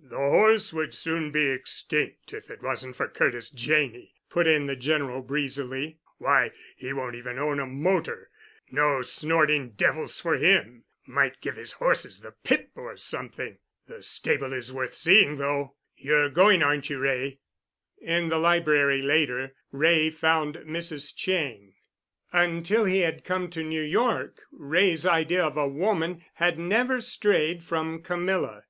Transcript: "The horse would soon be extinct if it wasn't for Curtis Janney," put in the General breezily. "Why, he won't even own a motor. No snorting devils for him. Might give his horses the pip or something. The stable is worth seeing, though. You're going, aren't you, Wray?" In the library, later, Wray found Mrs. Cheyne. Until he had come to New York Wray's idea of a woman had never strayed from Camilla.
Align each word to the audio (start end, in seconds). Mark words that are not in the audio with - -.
"The 0.00 0.16
horse 0.16 0.72
would 0.72 0.92
soon 0.92 1.30
be 1.30 1.46
extinct 1.50 2.32
if 2.32 2.50
it 2.50 2.64
wasn't 2.64 2.96
for 2.96 3.06
Curtis 3.06 3.48
Janney," 3.48 4.12
put 4.28 4.48
in 4.48 4.66
the 4.66 4.74
General 4.74 5.22
breezily. 5.22 6.00
"Why, 6.16 6.50
he 6.76 6.92
won't 6.92 7.14
even 7.14 7.38
own 7.38 7.60
a 7.60 7.64
motor. 7.66 8.28
No 8.72 9.02
snorting 9.02 9.70
devils 9.76 10.18
for 10.20 10.34
him. 10.34 10.82
Might 11.06 11.40
give 11.40 11.54
his 11.54 11.74
horses 11.74 12.18
the 12.22 12.32
pip 12.32 12.70
or 12.74 12.96
something. 12.96 13.58
The 13.86 14.02
stable 14.02 14.52
is 14.52 14.72
worth 14.72 14.96
seeing, 14.96 15.36
though. 15.36 15.76
You're 15.96 16.28
going, 16.28 16.60
aren't 16.60 16.90
you, 16.90 16.98
Wray?" 16.98 17.38
In 18.00 18.30
the 18.30 18.38
library, 18.40 19.00
later, 19.00 19.54
Wray 19.70 20.10
found 20.10 20.56
Mrs. 20.66 21.12
Cheyne. 21.14 21.74
Until 22.32 22.84
he 22.84 23.02
had 23.02 23.22
come 23.22 23.48
to 23.50 23.62
New 23.62 23.82
York 23.84 24.40
Wray's 24.50 25.06
idea 25.06 25.44
of 25.44 25.56
a 25.56 25.68
woman 25.68 26.24
had 26.34 26.58
never 26.58 27.00
strayed 27.00 27.62
from 27.62 28.02
Camilla. 28.02 28.64